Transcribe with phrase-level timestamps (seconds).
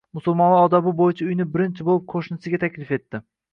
[0.17, 3.25] Musulmon odobi boʻyicha uyini birinchi boʻlib qoʻshnisiga taklif etdi